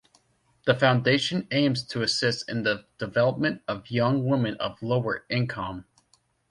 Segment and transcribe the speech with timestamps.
[0.65, 5.85] The foundation aims to assist in the development of young women of lower-income.